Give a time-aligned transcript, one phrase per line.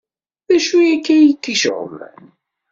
[0.47, 2.23] D acu akka ay k-iceɣben?